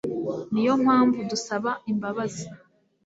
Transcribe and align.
niyo 0.51 0.73
mpamvu 0.83 1.19
dusaba 1.31 1.71
imbabazi 1.91 2.45